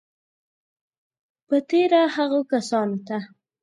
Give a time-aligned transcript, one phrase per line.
[1.47, 3.17] په تېره هغو کسانو ته